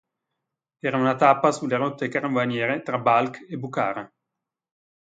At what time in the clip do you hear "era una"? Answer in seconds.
0.79-1.13